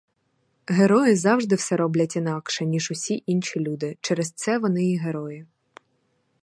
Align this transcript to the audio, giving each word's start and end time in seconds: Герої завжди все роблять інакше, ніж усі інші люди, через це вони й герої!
Герої 0.67 1.15
завжди 1.15 1.55
все 1.55 1.75
роблять 1.77 2.15
інакше, 2.15 2.65
ніж 2.65 2.91
усі 2.91 3.23
інші 3.25 3.59
люди, 3.59 3.97
через 4.01 4.31
це 4.31 4.57
вони 4.57 4.91
й 4.91 4.97
герої! 4.97 5.47